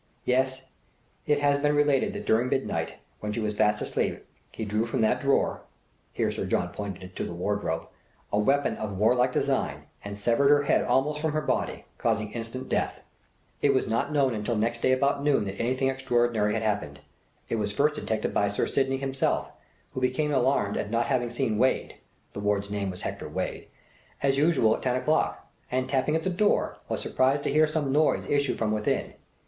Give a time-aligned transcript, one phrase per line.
[0.25, 0.63] Yes,
[1.27, 5.01] it has been related that during midnight, when she was fast asleep, he drew from
[5.01, 5.61] that drawer"
[6.11, 7.85] here Sir John pointed to the wardrobe,
[8.33, 12.67] "a weapon of warlike design, and severed her head almost from her body, causing instant
[12.67, 13.03] death.
[13.61, 17.01] "It was not known until next day about noon that anything extraordinary had happened.
[17.47, 19.51] It was first detected by Sir Sydney himself,
[19.93, 21.97] who became alarmed at not having seen Wade
[22.33, 23.67] the ward's name was Hector Wade
[24.23, 27.93] as usual at ten o'clock, and tapping at the door, was surprised to hear some
[27.93, 29.13] noise issue from within.